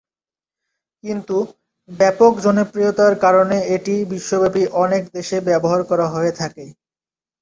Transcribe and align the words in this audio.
কিন্তু, 1.03 1.37
ব্যাপক 1.89 2.31
জনপ্রিয়তার 2.45 3.13
কারণে 3.23 3.57
এটি 3.75 3.95
বিশ্বব্যাপী 4.11 4.63
অনেক 4.83 5.01
দেশে 5.13 5.37
করা 5.89 6.07
হয়ে 6.07 6.33
থাকে। 6.33 6.65